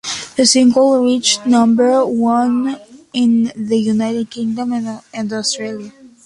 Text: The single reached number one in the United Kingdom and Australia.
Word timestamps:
The 0.35 0.47
single 0.47 1.03
reached 1.03 1.45
number 1.45 2.03
one 2.03 2.79
in 3.13 3.51
the 3.55 3.77
United 3.77 4.31
Kingdom 4.31 4.73
and 5.13 5.31
Australia. 5.31 5.93